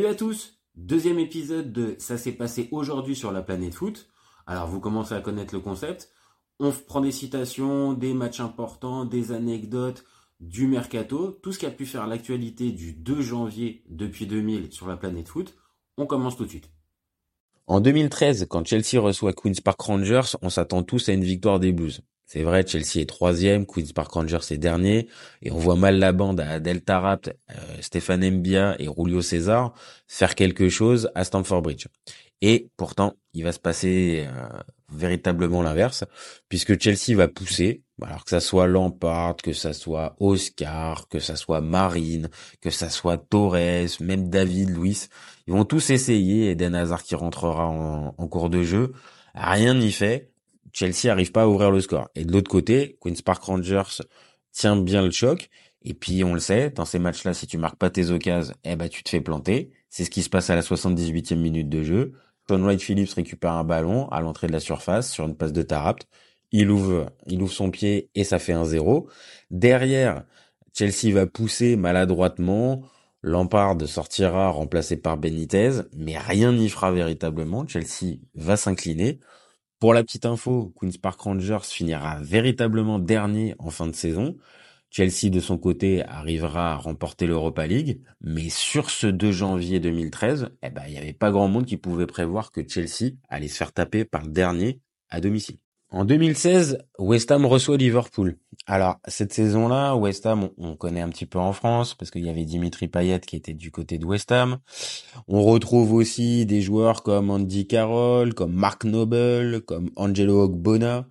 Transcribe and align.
Salut 0.00 0.12
à 0.12 0.16
tous 0.16 0.54
Deuxième 0.76 1.18
épisode 1.18 1.74
de 1.74 1.94
Ça 1.98 2.16
s'est 2.16 2.32
passé 2.32 2.68
aujourd'hui 2.70 3.14
sur 3.14 3.32
la 3.32 3.42
planète 3.42 3.74
foot. 3.74 4.08
Alors 4.46 4.66
vous 4.66 4.80
commencez 4.80 5.12
à 5.12 5.20
connaître 5.20 5.54
le 5.54 5.60
concept. 5.60 6.08
On 6.58 6.72
prend 6.72 7.02
des 7.02 7.12
citations, 7.12 7.92
des 7.92 8.14
matchs 8.14 8.40
importants, 8.40 9.04
des 9.04 9.30
anecdotes, 9.32 10.06
du 10.40 10.66
mercato, 10.66 11.38
tout 11.42 11.52
ce 11.52 11.58
qui 11.58 11.66
a 11.66 11.70
pu 11.70 11.84
faire 11.84 12.06
l'actualité 12.06 12.72
du 12.72 12.94
2 12.94 13.20
janvier 13.20 13.84
depuis 13.90 14.26
2000 14.26 14.72
sur 14.72 14.88
la 14.88 14.96
planète 14.96 15.28
foot. 15.28 15.54
On 15.98 16.06
commence 16.06 16.38
tout 16.38 16.46
de 16.46 16.48
suite. 16.48 16.70
En 17.66 17.82
2013, 17.82 18.46
quand 18.48 18.66
Chelsea 18.66 18.98
reçoit 18.98 19.34
Queen's 19.34 19.60
Park 19.60 19.82
Rangers, 19.82 20.34
on 20.40 20.48
s'attend 20.48 20.82
tous 20.82 21.10
à 21.10 21.12
une 21.12 21.24
victoire 21.24 21.60
des 21.60 21.72
Blues. 21.72 22.00
C'est 22.32 22.44
vrai, 22.44 22.64
Chelsea 22.64 23.00
est 23.00 23.08
troisième, 23.08 23.66
Queen's 23.66 23.92
Park 23.92 24.12
Rangers 24.12 24.52
est 24.52 24.56
dernier, 24.56 25.08
et 25.42 25.50
on 25.50 25.58
voit 25.58 25.74
mal 25.74 25.98
la 25.98 26.12
bande 26.12 26.38
à 26.38 26.60
Delta 26.60 27.00
Rapt, 27.00 27.28
euh, 27.50 27.54
Stéphane 27.80 28.24
Mbia 28.30 28.76
et 28.78 28.84
Julio 28.84 29.20
César 29.20 29.74
faire 30.06 30.36
quelque 30.36 30.68
chose 30.68 31.10
à 31.16 31.24
Stamford 31.24 31.60
Bridge. 31.60 31.88
Et 32.40 32.68
pourtant, 32.76 33.14
il 33.34 33.42
va 33.42 33.50
se 33.50 33.58
passer 33.58 34.28
euh, 34.28 34.48
véritablement 34.92 35.60
l'inverse, 35.60 36.04
puisque 36.48 36.80
Chelsea 36.80 37.16
va 37.16 37.26
pousser, 37.26 37.82
alors 38.00 38.22
que 38.22 38.30
ça 38.30 38.38
soit 38.38 38.68
Lampard, 38.68 39.34
que 39.34 39.52
ça 39.52 39.72
soit 39.72 40.14
Oscar, 40.20 41.08
que 41.08 41.18
ça 41.18 41.34
soit 41.34 41.60
Marine, 41.60 42.30
que 42.60 42.70
ça 42.70 42.90
soit 42.90 43.18
Torres, 43.18 43.98
même 43.98 44.30
David, 44.30 44.70
Luis, 44.70 45.08
ils 45.48 45.52
vont 45.52 45.64
tous 45.64 45.90
essayer, 45.90 46.50
Eden 46.52 46.76
Hazard 46.76 47.02
qui 47.02 47.16
rentrera 47.16 47.66
en, 47.66 48.14
en 48.16 48.28
cours 48.28 48.50
de 48.50 48.62
jeu, 48.62 48.92
rien 49.34 49.74
n'y 49.74 49.90
fait, 49.90 50.29
Chelsea 50.72 51.10
arrive 51.10 51.32
pas 51.32 51.42
à 51.42 51.46
ouvrir 51.46 51.70
le 51.70 51.80
score. 51.80 52.08
Et 52.14 52.24
de 52.24 52.32
l'autre 52.32 52.50
côté, 52.50 52.96
Queen's 53.00 53.22
Park 53.22 53.42
Rangers 53.42 54.02
tient 54.52 54.76
bien 54.76 55.02
le 55.02 55.10
choc. 55.10 55.48
Et 55.82 55.94
puis, 55.94 56.22
on 56.24 56.34
le 56.34 56.40
sait, 56.40 56.70
dans 56.70 56.84
ces 56.84 56.98
matchs-là, 56.98 57.34
si 57.34 57.46
tu 57.46 57.56
marques 57.58 57.78
pas 57.78 57.90
tes 57.90 58.10
occasions, 58.10 58.54
eh 58.64 58.76
ben, 58.76 58.88
tu 58.88 59.02
te 59.02 59.08
fais 59.08 59.20
planter. 59.20 59.70
C'est 59.88 60.04
ce 60.04 60.10
qui 60.10 60.22
se 60.22 60.28
passe 60.28 60.50
à 60.50 60.54
la 60.54 60.62
78e 60.62 61.36
minute 61.36 61.68
de 61.68 61.82
jeu. 61.82 62.12
Sean 62.48 62.78
Phillips 62.78 63.12
récupère 63.12 63.52
un 63.52 63.64
ballon 63.64 64.08
à 64.08 64.20
l'entrée 64.20 64.48
de 64.48 64.52
la 64.52 64.60
surface 64.60 65.10
sur 65.10 65.24
une 65.24 65.36
passe 65.36 65.52
de 65.52 65.62
Tarapt. 65.62 66.08
Il 66.52 66.70
ouvre, 66.70 67.12
il 67.26 67.40
ouvre 67.42 67.52
son 67.52 67.70
pied 67.70 68.10
et 68.16 68.24
ça 68.24 68.40
fait 68.40 68.52
un 68.52 68.64
0. 68.64 69.08
Derrière, 69.50 70.24
Chelsea 70.76 71.14
va 71.14 71.26
pousser 71.26 71.76
maladroitement. 71.76 72.82
Lampard 73.22 73.76
sortira 73.86 74.48
remplacé 74.48 74.96
par 74.96 75.16
Benitez, 75.16 75.82
mais 75.94 76.18
rien 76.18 76.52
n'y 76.52 76.68
fera 76.68 76.90
véritablement. 76.90 77.66
Chelsea 77.68 78.16
va 78.34 78.56
s'incliner. 78.56 79.20
Pour 79.80 79.94
la 79.94 80.04
petite 80.04 80.26
info, 80.26 80.74
Queen's 80.78 80.98
Park 80.98 81.22
Rangers 81.22 81.60
finira 81.62 82.20
véritablement 82.20 82.98
dernier 82.98 83.54
en 83.58 83.70
fin 83.70 83.86
de 83.86 83.94
saison. 83.94 84.36
Chelsea, 84.90 85.30
de 85.30 85.40
son 85.40 85.56
côté, 85.56 86.04
arrivera 86.04 86.74
à 86.74 86.76
remporter 86.76 87.26
l'Europa 87.26 87.66
League, 87.66 88.02
mais 88.20 88.50
sur 88.50 88.90
ce 88.90 89.06
2 89.06 89.32
janvier 89.32 89.80
2013, 89.80 90.50
eh 90.62 90.68
ben, 90.68 90.82
il 90.86 90.92
n'y 90.92 90.98
avait 90.98 91.14
pas 91.14 91.30
grand 91.30 91.48
monde 91.48 91.64
qui 91.64 91.78
pouvait 91.78 92.06
prévoir 92.06 92.52
que 92.52 92.60
Chelsea 92.68 93.12
allait 93.30 93.48
se 93.48 93.56
faire 93.56 93.72
taper 93.72 94.04
par 94.04 94.26
dernier 94.26 94.82
à 95.08 95.22
domicile. 95.22 95.56
En 95.92 96.04
2016, 96.04 96.78
West 97.00 97.32
Ham 97.32 97.44
reçoit 97.44 97.76
Liverpool. 97.76 98.36
Alors, 98.66 99.00
cette 99.08 99.32
saison-là, 99.32 99.96
West 99.96 100.24
Ham, 100.24 100.50
on, 100.56 100.76
connaît 100.76 101.00
un 101.00 101.08
petit 101.08 101.26
peu 101.26 101.40
en 101.40 101.52
France, 101.52 101.94
parce 101.94 102.12
qu'il 102.12 102.24
y 102.24 102.30
avait 102.30 102.44
Dimitri 102.44 102.86
Payet 102.86 103.18
qui 103.18 103.34
était 103.34 103.54
du 103.54 103.72
côté 103.72 103.98
de 103.98 104.06
West 104.06 104.30
Ham. 104.30 104.58
On 105.26 105.42
retrouve 105.42 105.92
aussi 105.92 106.46
des 106.46 106.62
joueurs 106.62 107.02
comme 107.02 107.28
Andy 107.30 107.66
Carroll, 107.66 108.34
comme 108.34 108.52
Mark 108.52 108.84
Noble, 108.84 109.62
comme 109.62 109.90
Angelo 109.96 110.44
Ogbonna, 110.44 111.08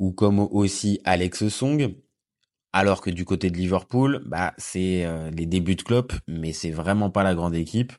ou 0.00 0.10
comme 0.10 0.40
aussi 0.40 1.00
Alex 1.04 1.46
Song. 1.46 1.94
Alors 2.72 3.02
que 3.02 3.10
du 3.10 3.24
côté 3.24 3.50
de 3.50 3.56
Liverpool, 3.56 4.24
bah, 4.26 4.54
c'est 4.58 5.04
euh, 5.04 5.30
les 5.30 5.46
débuts 5.46 5.76
de 5.76 5.82
Klopp, 5.82 6.12
mais 6.26 6.52
c'est 6.52 6.72
vraiment 6.72 7.10
pas 7.10 7.22
la 7.22 7.36
grande 7.36 7.54
équipe. 7.54 7.92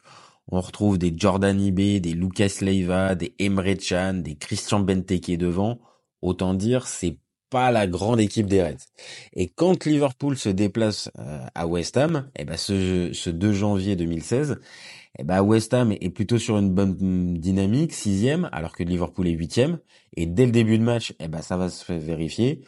On 0.52 0.60
retrouve 0.60 0.98
des 0.98 1.14
Jordan 1.16 1.60
Ibe, 1.60 2.02
des 2.02 2.14
Lucas 2.14 2.58
Leiva, 2.60 3.16
des 3.16 3.34
Emre 3.40 3.78
Can, 3.78 4.16
des 4.16 4.36
Christian 4.36 4.82
Benteke 4.82 5.38
devant 5.38 5.80
Autant 6.28 6.54
dire, 6.54 6.88
c'est 6.88 7.20
pas 7.50 7.72
la 7.72 7.88
grande 7.88 8.20
équipe 8.20 8.48
des 8.48 8.62
Reds. 8.62 8.84
Et 9.32 9.48
quand 9.48 9.86
Liverpool 9.86 10.38
se 10.38 10.50
déplace 10.50 11.10
euh, 11.18 11.46
à 11.56 11.66
West 11.68 11.96
Ham, 11.96 12.30
eh 12.38 12.44
ben 12.44 12.58
ce, 12.58 13.12
ce 13.14 13.30
2 13.30 13.54
janvier 13.54 13.96
2016, 13.96 14.60
et 14.60 15.22
eh 15.22 15.24
ben 15.24 15.42
West 15.42 15.74
Ham 15.74 15.94
est 15.94 16.10
plutôt 16.10 16.38
sur 16.38 16.58
une 16.58 16.74
bonne 16.74 17.38
dynamique, 17.38 17.94
sixième, 17.94 18.50
alors 18.52 18.74
que 18.74 18.84
Liverpool 18.84 19.30
est 19.30 19.32
huitième. 19.32 19.80
Et 20.18 20.26
dès 20.26 20.46
le 20.46 20.52
début 20.52 20.78
de 20.78 20.84
match, 20.84 21.14
eh 21.22 21.30
ben 21.30 21.42
ça 21.42 21.56
va 21.56 21.70
se 21.70 21.94
vérifier. 21.94 22.60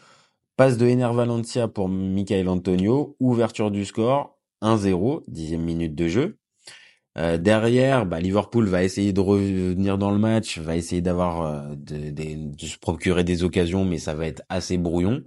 Passe 0.56 0.78
de 0.78 0.86
Ener 0.86 1.14
Valencia 1.14 1.68
pour 1.68 1.90
Michael 1.90 2.48
Antonio, 2.48 3.18
ouverture 3.20 3.72
du 3.72 3.84
score, 3.84 4.40
1-0, 4.62 5.24
dixième 5.28 5.64
minute 5.64 5.96
de 5.96 6.08
jeu. 6.08 6.38
Euh, 7.18 7.38
derrière, 7.38 8.06
bah, 8.06 8.20
Liverpool 8.20 8.68
va 8.68 8.84
essayer 8.84 9.14
de 9.14 9.20
revenir 9.20 9.98
dans 9.98 10.12
le 10.12 10.20
match, 10.20 10.60
va 10.60 10.76
essayer 10.76 11.02
d'avoir 11.02 11.42
euh, 11.42 11.76
de, 11.76 12.66
se 12.66 12.78
procurer 12.78 13.24
des 13.24 13.44
occasions, 13.44 13.84
mais 13.84 13.98
ça 13.98 14.14
va 14.14 14.28
être 14.28 14.44
assez 14.50 14.78
brouillon. 14.78 15.24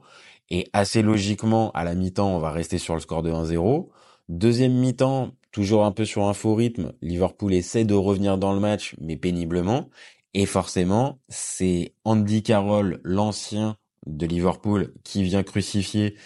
Et 0.51 0.69
assez 0.73 1.03
logiquement, 1.03 1.71
à 1.73 1.85
la 1.85 1.95
mi-temps, 1.95 2.37
on 2.37 2.39
va 2.39 2.51
rester 2.51 2.79
sur 2.79 2.95
le 2.95 3.01
score 3.01 3.23
de 3.23 3.31
1-0. 3.31 3.89
Deuxième 4.29 4.75
mi-temps, 4.75 5.33
toujours 5.51 5.85
un 5.85 5.93
peu 5.93 6.05
sur 6.05 6.25
un 6.29 6.35
faux 6.35 6.55
rythme, 6.55 6.93
Liverpool 7.03 7.53
essaie 7.55 7.85
de 7.85 7.95
revenir 7.95 8.39
dans 8.39 8.53
le 8.53 8.61
match, 8.61 8.95
mais 9.01 9.17
péniblement. 9.17 9.89
Et 10.35 10.47
forcément, 10.47 11.19
c'est 11.29 11.95
Andy 12.05 12.43
Carroll, 12.43 13.01
l'ancien 13.05 13.77
de 14.07 14.27
Liverpool, 14.27 14.95
qui 15.05 15.23
vient 15.23 15.43
crucifier 15.43 16.17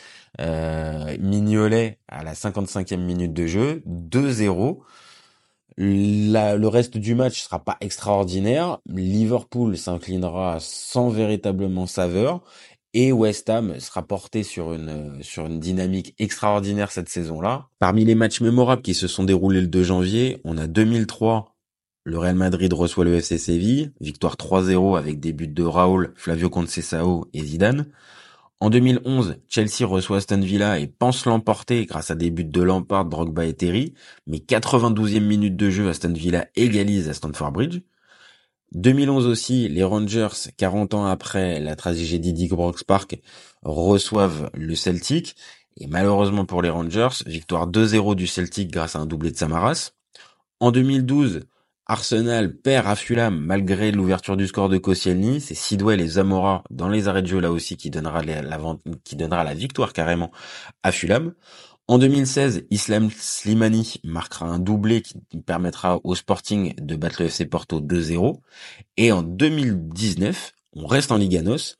euh, 0.40 1.16
Mignolet 1.18 1.98
à 2.08 2.22
la 2.22 2.34
55e 2.34 2.98
minute 2.98 3.32
de 3.32 3.46
jeu, 3.46 3.82
2-0 3.86 4.80
le 5.76 6.66
reste 6.66 6.96
du 6.96 7.14
match 7.14 7.42
sera 7.42 7.62
pas 7.62 7.76
extraordinaire. 7.80 8.78
Liverpool 8.86 9.76
s'inclinera 9.76 10.58
sans 10.60 11.08
véritablement 11.08 11.86
saveur 11.86 12.42
et 12.94 13.12
West 13.12 13.50
Ham 13.50 13.78
sera 13.78 14.02
porté 14.02 14.42
sur 14.42 14.72
une 14.72 15.22
sur 15.22 15.46
une 15.46 15.60
dynamique 15.60 16.14
extraordinaire 16.18 16.90
cette 16.90 17.10
saison-là. 17.10 17.68
Parmi 17.78 18.04
les 18.04 18.14
matchs 18.14 18.40
mémorables 18.40 18.82
qui 18.82 18.94
se 18.94 19.06
sont 19.06 19.24
déroulés 19.24 19.60
le 19.60 19.66
2 19.66 19.82
janvier, 19.82 20.40
on 20.44 20.56
a 20.56 20.66
2003 20.66 21.56
le 22.06 22.18
Real 22.18 22.36
Madrid 22.36 22.72
reçoit 22.72 23.04
le 23.04 23.16
FC 23.16 23.36
Séville, 23.36 23.90
victoire 24.00 24.36
3-0 24.36 24.96
avec 24.96 25.18
des 25.18 25.32
buts 25.32 25.48
de 25.48 25.64
Raúl, 25.64 26.12
Flavio 26.14 26.48
Conceição 26.48 27.24
et 27.34 27.42
Zidane. 27.42 27.86
En 28.58 28.70
2011, 28.70 29.36
Chelsea 29.48 29.86
reçoit 29.86 30.16
Aston 30.16 30.40
Villa 30.40 30.78
et 30.78 30.86
pense 30.86 31.26
l'emporter 31.26 31.84
grâce 31.84 32.10
à 32.10 32.14
des 32.14 32.30
buts 32.30 32.44
de 32.44 32.62
Lampard, 32.62 33.04
Drogba 33.04 33.44
et 33.44 33.52
Terry, 33.52 33.92
mais 34.26 34.38
92e 34.38 35.20
minute 35.20 35.56
de 35.56 35.68
jeu, 35.68 35.90
Aston 35.90 36.14
Villa 36.14 36.46
égalise 36.56 37.10
à 37.10 37.14
Stamford 37.14 37.52
Bridge. 37.52 37.80
2011 38.72 39.26
aussi, 39.26 39.68
les 39.68 39.84
Rangers, 39.84 40.50
40 40.56 40.94
ans 40.94 41.04
après 41.04 41.60
la 41.60 41.76
tragédie 41.76 42.32
d'Dick 42.32 42.52
Brooks 42.52 42.84
Park, 42.84 43.20
reçoivent 43.62 44.50
le 44.54 44.74
Celtic, 44.74 45.36
et 45.76 45.86
malheureusement 45.86 46.46
pour 46.46 46.62
les 46.62 46.70
Rangers, 46.70 47.24
victoire 47.26 47.68
2-0 47.68 48.14
du 48.14 48.26
Celtic 48.26 48.70
grâce 48.70 48.96
à 48.96 49.00
un 49.00 49.06
doublé 49.06 49.30
de 49.32 49.36
Samaras. 49.36 49.92
En 50.60 50.70
2012, 50.70 51.42
Arsenal 51.88 52.56
perd 52.56 52.88
à 52.88 52.96
Fulham 52.96 53.38
malgré 53.38 53.92
l'ouverture 53.92 54.36
du 54.36 54.48
score 54.48 54.68
de 54.68 54.76
Koscielny. 54.76 55.40
C'est 55.40 55.54
Sidwell 55.54 56.00
et 56.00 56.08
Zamora 56.08 56.64
dans 56.70 56.88
les 56.88 57.06
arrêts 57.06 57.22
de 57.22 57.28
jeu 57.28 57.38
là 57.38 57.52
aussi 57.52 57.76
qui 57.76 57.90
donnera 57.90 58.22
la, 58.24 59.54
victoire 59.54 59.92
carrément 59.92 60.32
à 60.82 60.90
Fulham. 60.90 61.34
En 61.86 61.98
2016, 61.98 62.66
Islam 62.70 63.08
Slimani 63.16 64.00
marquera 64.02 64.46
un 64.46 64.58
doublé 64.58 65.02
qui 65.02 65.20
permettra 65.46 66.00
au 66.02 66.16
Sporting 66.16 66.74
de 66.80 66.96
battre 66.96 67.22
le 67.22 67.28
FC 67.28 67.46
Porto 67.46 67.80
2-0. 67.80 68.40
Et 68.96 69.12
en 69.12 69.22
2019, 69.22 70.52
on 70.74 70.86
reste 70.88 71.12
en 71.12 71.16
Liganos. 71.16 71.76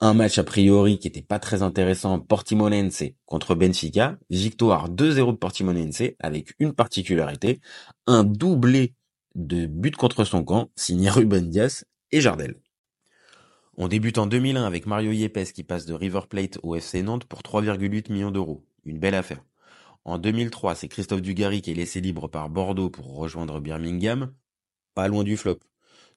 Un 0.00 0.14
match 0.14 0.38
a 0.38 0.44
priori 0.44 1.00
qui 1.00 1.08
était 1.08 1.22
pas 1.22 1.40
très 1.40 1.64
intéressant, 1.64 2.20
Portimonense 2.20 3.02
contre 3.26 3.56
Benfica. 3.56 4.16
Victoire 4.30 4.88
2-0 4.88 5.32
de 5.32 5.36
Portimonense 5.36 6.02
avec 6.20 6.54
une 6.60 6.72
particularité, 6.72 7.60
un 8.06 8.22
doublé 8.22 8.94
de 9.38 9.66
but 9.66 9.96
contre 9.96 10.24
son 10.24 10.44
camp, 10.44 10.70
signé 10.76 11.08
Ruben 11.10 11.48
Dias 11.48 11.84
et 12.10 12.20
Jardel. 12.20 12.56
On 13.76 13.86
débute 13.86 14.18
en 14.18 14.26
2001 14.26 14.64
avec 14.64 14.86
Mario 14.86 15.12
Yepes 15.12 15.52
qui 15.52 15.62
passe 15.62 15.86
de 15.86 15.94
River 15.94 16.22
Plate 16.28 16.58
au 16.64 16.74
FC 16.74 17.02
Nantes 17.02 17.24
pour 17.24 17.42
3,8 17.42 18.12
millions 18.12 18.32
d'euros. 18.32 18.66
Une 18.84 18.98
belle 18.98 19.14
affaire. 19.14 19.44
En 20.04 20.18
2003, 20.18 20.74
c'est 20.74 20.88
Christophe 20.88 21.22
Dugarry 21.22 21.62
qui 21.62 21.70
est 21.70 21.74
laissé 21.74 22.00
libre 22.00 22.26
par 22.26 22.50
Bordeaux 22.50 22.90
pour 22.90 23.16
rejoindre 23.16 23.60
Birmingham. 23.60 24.34
Pas 24.94 25.06
loin 25.06 25.22
du 25.22 25.36
flop. 25.36 25.60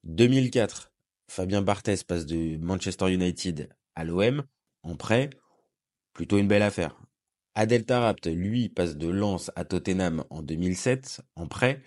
2004, 0.06 0.92
Fabien 1.28 1.62
Barthez 1.62 1.98
passe 2.08 2.26
de 2.26 2.58
Manchester 2.58 3.14
United 3.14 3.70
à 3.94 4.04
l'OM 4.04 4.44
en 4.82 4.96
prêt. 4.96 5.30
Plutôt 6.14 6.40
une 6.40 6.48
belle 6.48 6.64
affaire. 6.64 7.00
Adel 7.54 7.86
Tarapt, 7.86 8.26
lui, 8.26 8.70
passe 8.70 8.98
de 8.98 9.08
Lens 9.08 9.52
à 9.56 9.66
Tottenham 9.66 10.24
en 10.32 10.42
2007 10.42 11.22
en 11.36 11.46
prêt. 11.48 11.84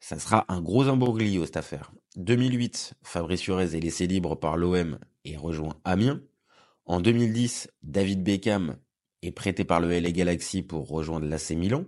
Ça 0.00 0.18
sera 0.18 0.46
un 0.48 0.60
gros 0.60 0.88
imbroglio 0.88 1.44
cette 1.44 1.58
affaire. 1.58 1.92
2008, 2.16 2.94
Fabrice 3.02 3.46
Urez 3.46 3.76
est 3.76 3.80
laissé 3.80 4.06
libre 4.06 4.34
par 4.34 4.56
l'OM 4.56 4.98
et 5.24 5.36
rejoint 5.36 5.76
Amiens. 5.84 6.20
En 6.86 7.00
2010, 7.00 7.68
David 7.82 8.24
Beckham 8.24 8.78
est 9.22 9.30
prêté 9.30 9.64
par 9.64 9.80
le 9.80 9.88
LA 9.90 10.10
Galaxy 10.10 10.62
pour 10.62 10.88
rejoindre 10.88 11.26
l'AC 11.26 11.50
Milan. 11.50 11.84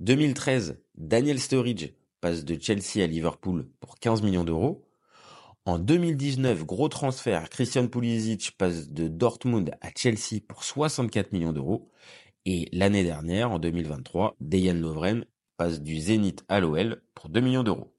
2013, 0.00 0.80
Daniel 0.94 1.40
Sturridge 1.40 1.90
passe 2.20 2.44
de 2.44 2.56
Chelsea 2.60 3.02
à 3.02 3.06
Liverpool 3.06 3.68
pour 3.80 3.98
15 3.98 4.22
millions 4.22 4.44
d'euros. 4.44 4.86
En 5.64 5.78
2019, 5.78 6.64
gros 6.64 6.88
transfert, 6.88 7.50
Christian 7.50 7.88
Pulisic 7.88 8.52
passe 8.56 8.88
de 8.88 9.08
Dortmund 9.08 9.72
à 9.80 9.90
Chelsea 9.94 10.40
pour 10.48 10.64
64 10.64 11.32
millions 11.32 11.52
d'euros. 11.52 11.90
Et 12.46 12.68
l'année 12.72 13.04
dernière, 13.04 13.50
en 13.52 13.58
2023, 13.58 14.36
Dejan 14.40 14.74
Lovren 14.74 15.24
du 15.68 15.98
Zénith 15.98 16.44
à 16.48 16.60
l'OL 16.60 17.02
pour 17.14 17.28
2 17.28 17.40
millions 17.40 17.62
d'euros. 17.62 17.94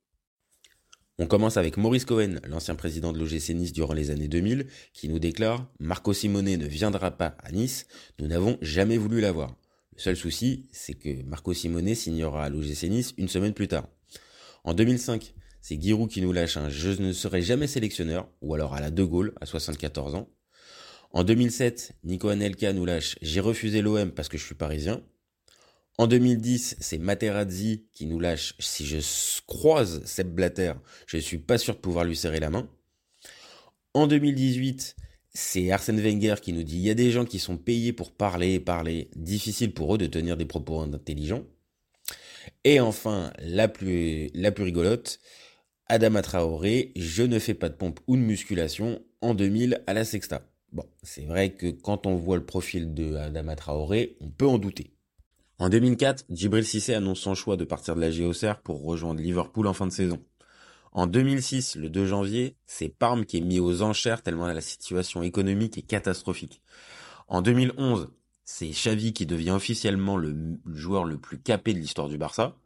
On 1.20 1.28
commence 1.28 1.58
avec 1.58 1.78
Maurice 1.78 2.06
Cohen, 2.06 2.36
l'ancien 2.48 2.76
président 2.76 3.14
de 3.14 3.20
l'OGC 3.20 3.50
Nice 3.50 3.72
durant 3.72 3.94
les 3.94 4.10
années 4.10 4.28
2000, 4.28 4.66
qui 4.94 5.10
nous 5.10 5.20
déclare 5.20 5.68
Marco 5.80 6.12
Simone 6.12 6.56
ne 6.58 6.66
viendra 6.66 7.12
pas 7.12 7.38
à 7.44 7.52
Nice, 7.52 7.86
nous 8.20 8.28
n'avons 8.28 8.58
jamais 8.62 8.98
voulu 8.98 9.22
l'avoir. 9.22 9.56
Le 9.96 10.02
seul 10.02 10.18
souci, 10.18 10.68
c'est 10.72 10.96
que 10.96 11.24
Marco 11.24 11.54
Simone 11.54 11.94
signera 11.94 12.46
à 12.46 12.50
l'OGC 12.50 12.90
Nice 12.90 13.14
une 13.18 13.28
semaine 13.28 13.54
plus 13.54 13.68
tard. 13.68 13.88
En 14.64 14.74
2005, 14.74 15.36
c'est 15.62 15.80
Giroud 15.80 16.10
qui 16.10 16.22
nous 16.22 16.34
lâche 16.34 16.58
un 16.58 16.70
Je 16.70 17.00
ne 17.02 17.14
serai 17.14 17.44
jamais 17.44 17.68
sélectionneur, 17.68 18.28
ou 18.42 18.56
alors 18.56 18.74
à 18.74 18.82
la 18.82 18.90
De 18.90 19.04
Gaulle, 19.04 19.34
à 19.40 19.46
74 19.46 20.16
ans. 20.16 20.30
En 21.12 21.24
2007, 21.24 21.94
Nico 22.04 22.30
Anelka 22.30 22.74
nous 22.74 22.86
lâche 22.86 23.18
J'ai 23.22 23.40
refusé 23.40 23.84
l'OM 23.84 24.12
parce 24.12 24.30
que 24.30 24.38
je 24.40 24.44
suis 24.44 24.56
parisien. 24.56 25.04
En 26.00 26.08
2010, 26.08 26.78
c'est 26.80 26.98
Materazzi 26.98 27.86
qui 27.92 28.08
nous 28.08 28.20
lâche 28.20 28.56
Si 28.58 28.86
je 28.86 28.98
croise 29.46 30.04
Seb 30.06 30.34
Blatter, 30.34 30.74
je 31.06 31.18
ne 31.18 31.22
suis 31.22 31.38
pas 31.38 31.60
sûr 31.60 31.76
de 31.76 31.80
pouvoir 31.80 32.04
lui 32.04 32.16
serrer 32.16 32.40
la 32.40 32.50
main. 32.50 32.68
En 33.94 34.08
2018, 34.08 34.96
c'est 35.36 35.72
Arsène 35.72 36.02
Wenger 36.02 36.36
qui 36.42 36.52
nous 36.52 36.64
dit 36.64 36.78
il 36.78 36.84
y 36.84 36.90
a 36.90 36.96
des 36.96 37.12
gens 37.12 37.26
qui 37.26 37.38
sont 37.38 37.58
payés 37.58 37.94
pour 37.94 38.12
parler 38.12 38.54
et 38.54 38.60
parler, 38.60 39.12
difficile 39.16 39.72
pour 39.72 39.94
eux 39.94 39.98
de 40.00 40.08
tenir 40.08 40.36
des 40.36 40.46
propos 40.46 40.80
intelligents. 40.80 41.44
Et 42.64 42.80
enfin, 42.80 43.32
la 43.40 43.68
plus, 43.68 44.32
la 44.34 44.52
plus 44.52 44.64
rigolote, 44.64 45.20
Adama 45.88 46.24
Traoré, 46.24 46.92
je 46.96 47.22
ne 47.22 47.38
fais 47.38 47.54
pas 47.54 47.70
de 47.70 47.76
pompe 47.76 48.00
ou 48.08 48.16
de 48.16 48.22
musculation 48.22 49.00
en 49.22 49.36
2000 49.36 49.84
à 49.86 49.94
la 49.94 50.06
Sexta. 50.06 50.42
Bon, 50.72 50.86
c'est 51.04 51.26
vrai 51.26 51.52
que 51.52 51.68
quand 51.68 52.08
on 52.08 52.16
voit 52.16 52.38
le 52.38 52.46
profil 52.46 52.96
de 52.96 53.16
Adama 53.16 53.56
Traoré, 53.56 54.18
on 54.22 54.30
peut 54.30 54.48
en 54.48 54.58
douter. 54.58 54.93
En 55.64 55.70
2004, 55.70 56.26
Djibril 56.30 56.66
Cissé 56.66 56.94
annonce 56.94 57.22
son 57.22 57.36
choix 57.36 57.56
de 57.56 57.64
partir 57.64 57.96
de 57.96 58.02
la 58.02 58.12
GOCR 58.12 58.60
pour 58.62 58.84
rejoindre 58.84 59.22
Liverpool 59.22 59.66
en 59.66 59.72
fin 59.72 59.88
de 59.88 59.94
saison. 59.94 60.22
En 60.92 61.08
2006, 61.08 61.78
le 61.78 61.90
2 61.90 62.06
janvier, 62.06 62.58
c'est 62.66 62.90
Parme 62.90 63.24
qui 63.24 63.38
est 63.38 63.42
mis 63.42 63.62
aux 63.62 63.82
enchères 63.82 64.24
tellement 64.24 64.46
la 64.46 64.60
situation 64.60 65.24
économique 65.24 65.78
est 65.78 65.84
catastrophique. 65.84 66.62
En 67.30 67.42
2011, 67.42 68.10
c'est 68.44 68.68
Xavi 68.68 69.14
qui 69.14 69.26
devient 69.26 69.52
officiellement 69.52 70.18
le 70.18 70.36
joueur 70.74 71.06
le 71.06 71.18
plus 71.18 71.40
capé 71.40 71.74
de 71.74 71.80
l'histoire 71.80 72.10
du 72.10 72.18
Barça. 72.18 72.58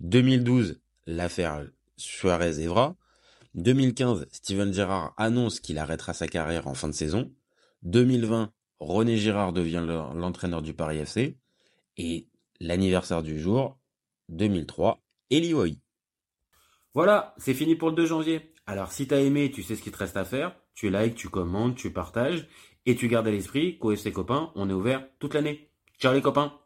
2012, 0.00 0.80
l'affaire 1.06 1.66
Suarez-Evra. 1.98 2.96
2015, 3.56 4.26
Steven 4.32 4.72
Gerrard 4.72 5.12
annonce 5.18 5.60
qu'il 5.60 5.76
arrêtera 5.76 6.14
sa 6.14 6.26
carrière 6.26 6.66
en 6.66 6.72
fin 6.72 6.88
de 6.88 6.94
saison. 6.94 7.30
2020, 7.82 8.50
René 8.80 9.18
Girard 9.18 9.52
devient 9.52 9.84
l'entraîneur 10.14 10.62
du 10.62 10.72
Paris 10.72 10.96
FC. 10.96 11.36
Et 11.98 12.26
l'anniversaire 12.60 13.22
du 13.22 13.38
jour, 13.38 13.78
2003, 14.28 15.00
Eli 15.30 15.80
Voilà, 16.94 17.34
c'est 17.38 17.54
fini 17.54 17.76
pour 17.76 17.90
le 17.90 17.96
2 17.96 18.06
janvier. 18.06 18.52
Alors 18.66 18.92
si 18.92 19.06
t'as 19.06 19.20
aimé, 19.20 19.50
tu 19.50 19.62
sais 19.62 19.76
ce 19.76 19.82
qu'il 19.82 19.92
te 19.92 19.98
reste 19.98 20.16
à 20.16 20.24
faire. 20.24 20.54
Tu 20.74 20.90
likes, 20.90 21.14
tu 21.14 21.28
commentes, 21.28 21.76
tu 21.76 21.92
partages. 21.92 22.48
Et 22.86 22.96
tu 22.96 23.08
gardes 23.08 23.28
à 23.28 23.30
l'esprit 23.30 23.78
qu'au 23.78 23.92
FC 23.92 24.12
Copains, 24.12 24.52
on 24.54 24.70
est 24.70 24.74
ouvert 24.74 25.06
toute 25.18 25.34
l'année. 25.34 25.70
Ciao 25.98 26.14
les 26.14 26.22
copains 26.22 26.58